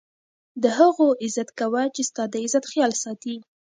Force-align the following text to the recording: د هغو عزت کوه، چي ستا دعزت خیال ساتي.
د 0.63 0.65
هغو 0.77 1.07
عزت 1.23 1.49
کوه، 1.59 1.83
چي 1.95 2.03
ستا 2.09 2.23
دعزت 2.33 2.63
خیال 2.71 2.91
ساتي. 3.03 3.35